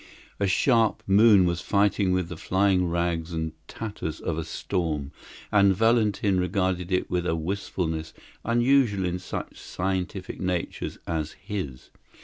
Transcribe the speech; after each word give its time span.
A 0.39 0.47
sharp 0.47 1.03
moon 1.05 1.45
was 1.45 1.61
fighting 1.61 2.11
with 2.11 2.27
the 2.27 2.35
flying 2.35 2.87
rags 2.89 3.33
and 3.33 3.51
tatters 3.67 4.19
of 4.19 4.35
a 4.35 4.43
storm, 4.43 5.11
and 5.51 5.75
Valentin 5.75 6.39
regarded 6.39 6.91
it 6.91 7.07
with 7.11 7.27
a 7.27 7.35
wistfulness 7.35 8.11
unusual 8.43 9.05
in 9.05 9.19
such 9.19 9.59
scientific 9.59 10.39
natures 10.39 10.97
as 11.05 11.33
his. 11.33 11.91